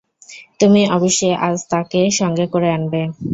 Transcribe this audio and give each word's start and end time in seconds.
তুমি 0.59 0.81
অবশ্যি 0.91 1.27
আজ 1.41 1.57
তাঁকে 1.71 2.01
সঙ্গে 2.19 2.45
করে 2.53 2.67
আনবে। 2.71 3.01